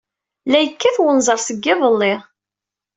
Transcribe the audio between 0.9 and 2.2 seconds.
wenẓar seg yiḍelli.